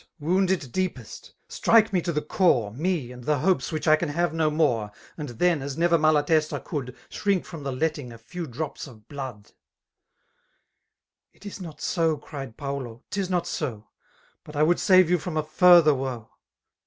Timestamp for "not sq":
11.61-12.19